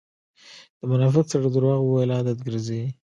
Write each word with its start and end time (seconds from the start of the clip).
د 0.79 0.81
منافق 0.91 1.25
سړی 1.31 1.49
درواغ 1.55 1.79
وويل 1.83 2.11
عادت 2.17 2.37
ګرځئ. 2.47 2.83